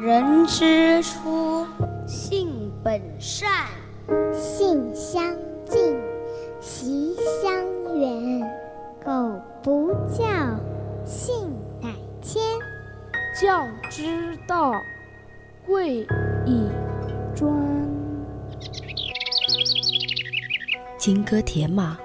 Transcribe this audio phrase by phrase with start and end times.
[0.00, 1.66] 人之初，
[2.06, 3.50] 性本善，
[4.32, 5.36] 性相
[5.66, 5.98] 近，
[6.60, 7.52] 习相
[7.98, 8.40] 远。
[9.04, 10.24] 苟不教，
[11.04, 11.50] 性
[11.82, 11.90] 乃
[12.22, 12.40] 迁。
[13.40, 14.72] 教之道，
[15.66, 16.06] 贵
[16.46, 16.68] 以
[17.34, 17.52] 专。
[20.96, 21.98] 金戈铁马，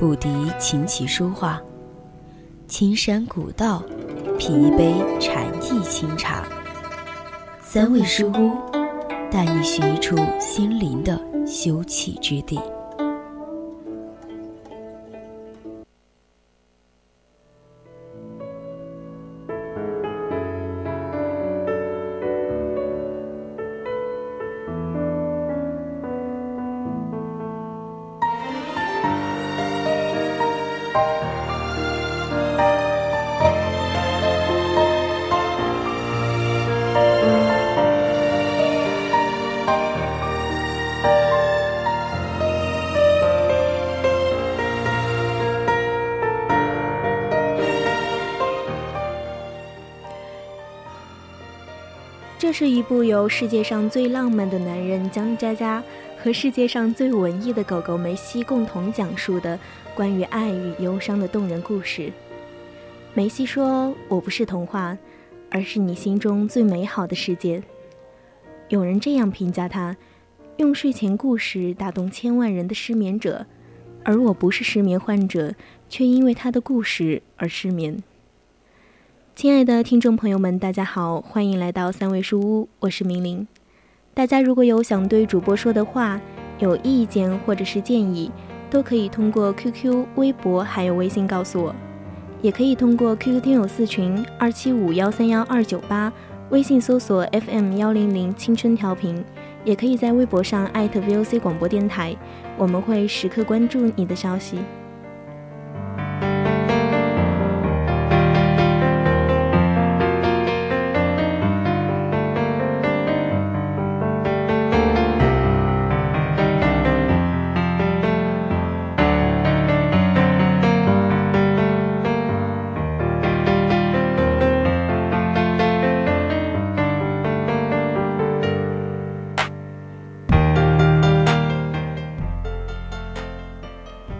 [0.00, 0.28] 不敌
[0.58, 1.62] 琴棋书画。
[2.66, 3.84] 青山古道，
[4.36, 6.44] 品一杯禅意清茶。
[7.76, 8.52] 三味书屋，
[9.30, 11.14] 带你寻一处心灵的
[11.46, 12.58] 休憩之地。
[52.58, 55.84] 是一部由世界上最浪漫的男人江佳佳
[56.18, 59.60] 和世界上最文艺的狗狗梅西共同讲述的
[59.94, 62.10] 关于爱与忧伤的动人故事。
[63.12, 64.96] 梅西说：“我不是童话，
[65.50, 67.62] 而是你心中最美好的世界。”
[68.70, 69.94] 有人这样评价他
[70.56, 73.44] ：“用睡前故事打动千万人的失眠者，
[74.02, 75.54] 而我不是失眠患者，
[75.90, 78.02] 却因为他的故事而失眠。”
[79.36, 83.46] 亲爱的听众朋友们，大家好，欢迎来到三味书屋，我是明玲。
[84.14, 86.18] 大家如果有想对主播说的话、
[86.58, 88.30] 有意见或者是建议，
[88.70, 91.74] 都可以通过 QQ、微博还有微信告诉我，
[92.40, 96.10] 也可以通过 QQ 听友四群二七五幺三幺二九八，
[96.48, 99.22] 微信搜索 FM 幺零零青春调频，
[99.66, 102.16] 也可以在微博上艾特 VOC 广播电台，
[102.56, 104.60] 我们会时刻关注你的消息。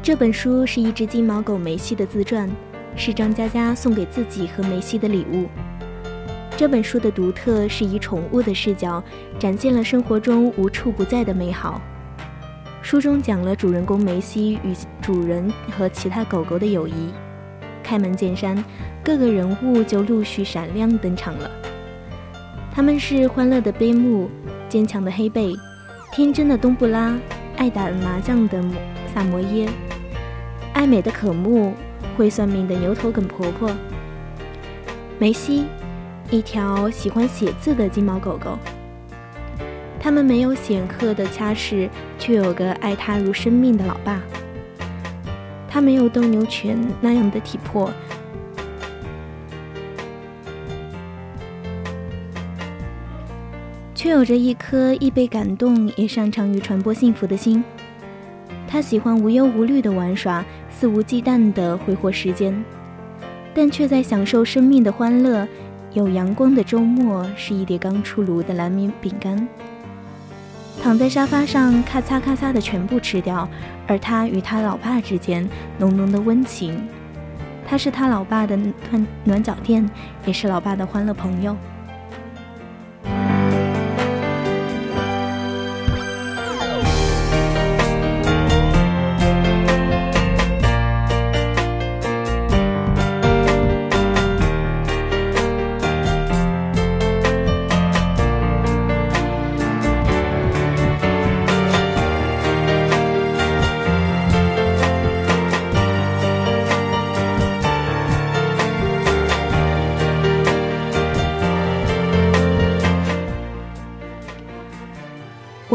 [0.07, 2.49] 这本书是一只金毛狗梅西的自传，
[2.95, 5.49] 是张嘉佳送给自己和梅西的礼物。
[6.57, 9.03] 这本书的独特是以宠物的视角，
[9.37, 11.83] 展现了生活中无处不在的美好。
[12.83, 14.73] 书中讲了主人公梅西与
[15.03, 17.13] 主人和其他狗狗的友谊。
[17.83, 18.65] 开门见山，
[19.03, 21.51] 各个人物就陆续闪亮登场了。
[22.71, 24.31] 他们是欢乐的贝木，
[24.69, 25.53] 坚强的黑贝，
[26.13, 27.19] 天真的东布拉，
[27.57, 28.63] 爱打麻将的
[29.13, 29.69] 萨摩耶。
[30.77, 31.73] 爱美的可木，
[32.19, 33.75] 会算命的牛头梗婆婆，
[35.19, 35.65] 梅西，
[36.31, 38.59] 一条喜欢写字的金毛狗狗。
[39.99, 41.89] 他们没有显赫的家世，
[42.19, 44.21] 却有个爱他如生命的老爸。
[45.67, 47.91] 他没有斗牛犬那样的体魄，
[53.95, 57.65] 却有着一颗易被感动也擅长于传播幸福的心。
[58.67, 60.45] 他喜欢无忧无虑的玩耍。
[60.79, 62.55] 肆无忌惮的挥霍时间，
[63.55, 65.49] 但却在享受生命的欢乐。
[65.95, 69.49] 有阳光的周末是一碟刚出炉的蓝莓饼干，
[70.83, 73.49] 躺在沙发上咔嚓咔嚓的全部吃掉。
[73.87, 75.49] 而他与他老爸之间
[75.79, 76.87] 浓浓的温情，
[77.67, 79.89] 他是他老爸的暖暖脚垫，
[80.27, 81.57] 也是老爸的欢乐朋友。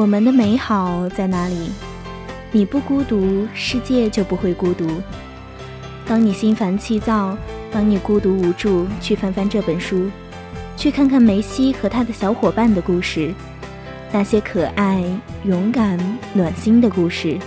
[0.01, 1.69] 我们的美好在哪里？
[2.51, 4.87] 你不孤独，世界就不会孤独。
[6.07, 7.37] 当你心烦气躁，
[7.71, 10.09] 当你孤独无助，去翻翻这本书，
[10.75, 13.31] 去看看梅西和他的小伙伴的故事，
[14.11, 15.03] 那些可爱、
[15.43, 15.99] 勇敢、
[16.33, 17.37] 暖心的故事。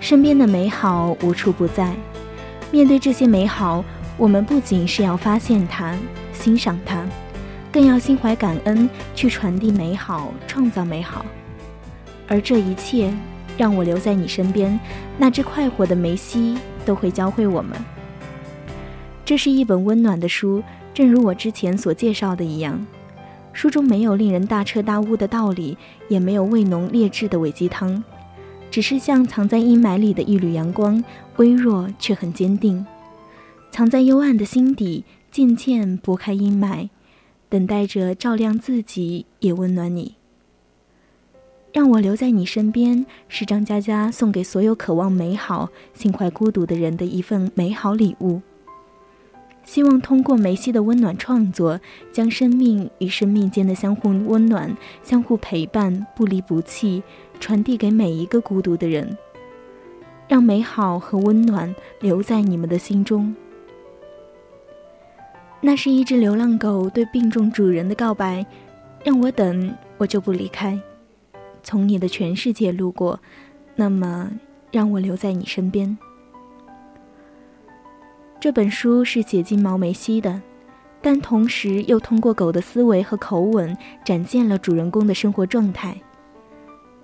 [0.00, 1.94] 身边的美好无处不在。
[2.70, 3.84] 面对这些美好，
[4.16, 5.94] 我们不仅是要发现它、
[6.32, 7.04] 欣赏它，
[7.74, 11.26] 更要心怀感恩，去传递美好，创造美好。
[12.28, 13.12] 而这一切，
[13.58, 14.78] 让我留在你身边，
[15.18, 16.56] 那只快活的梅西
[16.86, 17.76] 都会教会我们。
[19.24, 20.62] 这是一本温暖的书，
[20.94, 22.86] 正如我之前所介绍的一样，
[23.52, 25.76] 书中没有令人大彻大悟的道理，
[26.06, 28.04] 也没有味浓劣质的伪鸡汤，
[28.70, 31.02] 只是像藏在阴霾里的一缕阳光，
[31.38, 32.86] 微弱却很坚定，
[33.72, 36.90] 藏在幽暗的心底，渐渐拨开阴霾。
[37.54, 40.16] 等待着照亮自己，也温暖你。
[41.72, 48.42] 让我留在你身边，是张嘉佳送给所有渴望美好、心怀孤独的人的一份美好礼物。
[49.62, 51.80] 希望通过梅西的温暖创作，
[52.10, 57.04] 将生命与生命间的相互温暖、相互陪伴、不离不弃
[57.38, 59.16] 传递给每一个孤独的人，
[60.26, 63.32] 让美好和温暖留在你们的心中。
[65.66, 68.44] 那是一只流浪狗对病重主人的告白
[69.02, 70.78] ：“让我等，我就不离开，
[71.62, 73.18] 从你的全世界路过，
[73.74, 74.30] 那么
[74.70, 75.96] 让我留在你身边。”
[78.38, 80.38] 这本书是写金毛梅西的，
[81.00, 83.74] 但同时又通过狗的思维和口吻，
[84.04, 85.96] 展现了主人公的生活状态。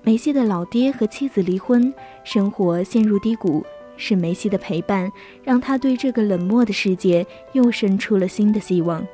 [0.02, 1.90] 梅西的老爹和妻子离婚，
[2.24, 3.64] 生活陷入低谷。
[4.00, 5.12] 是梅西的陪伴，
[5.44, 9.06] 让他对这个冷漠的世界又生出了新的希望。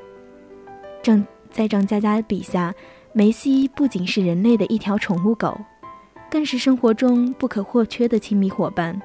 [1.02, 2.72] 张在张嘉佳笔下，
[3.12, 5.58] 梅西不仅是人类的一条宠物狗，
[6.30, 9.00] 更是生活中不可或缺的亲密伙伴。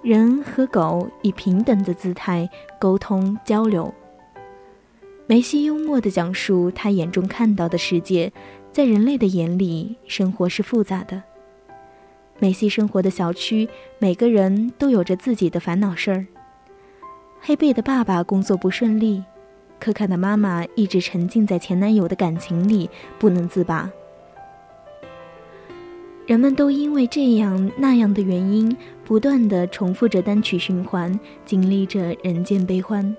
[0.00, 2.48] 人和狗以平等的姿态
[2.80, 3.92] 沟通交流。
[5.26, 8.32] 梅西幽默地讲述他眼中看到的世界，
[8.72, 11.22] 在人类的眼里，生活是复杂的。
[12.42, 13.68] 梅西生活的小区，
[14.00, 16.26] 每个人都有着自己的烦恼事儿。
[17.40, 19.22] 黑贝的爸爸工作不顺利，
[19.78, 23.88] 可卡的妈妈一直沉浸在前男友的感情里不能自拔。
[26.26, 31.16] 人们都因为这样那样的原因，不断的重复着单曲循环，
[31.46, 33.16] 经历着人间悲欢。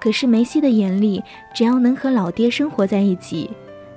[0.00, 1.22] 可是梅西的眼里，
[1.54, 3.50] 只要能和老爹生活在一起，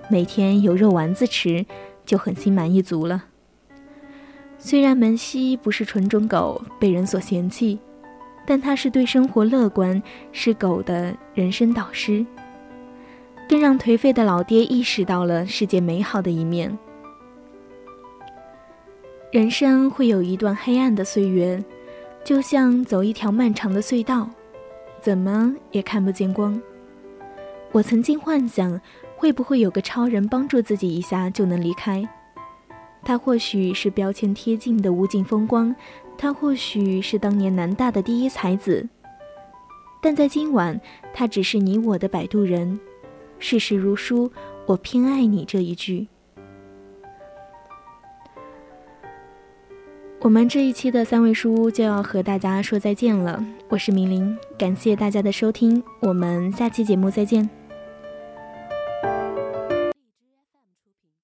[0.10, 1.66] 每天有肉丸子吃，
[2.06, 3.24] 就很心满意足了。
[4.66, 7.78] 虽然门西不是纯种狗，被人所嫌弃，
[8.48, 10.02] 但他是对生活乐观，
[10.32, 12.26] 是狗的人生导师，
[13.50, 16.76] 更让颓废的老爹意识到了世界美好的一面。
[19.34, 21.62] 人生会有一段黑暗的岁月，
[22.24, 24.30] 就像走一条漫长的隧道，
[25.02, 26.60] 怎么也看不见光。
[27.74, 28.80] 我曾经幻想，
[29.18, 32.02] 会不会有个超人帮助自己一下就能离开。
[33.04, 35.76] 他或许是标签贴近的无尽风光，
[36.18, 38.88] 他或许是当年南大的第一才子，
[40.02, 40.80] 但在今晚，
[41.14, 42.80] 他只是你我的摆渡人。
[43.40, 44.32] 世事如书，
[44.66, 46.08] 我偏爱你这一句。
[50.22, 57.63] 我们这一期的三味书屋就要和大家说再见了，我是明玲，感谢大家的收听，我们下期节目再见。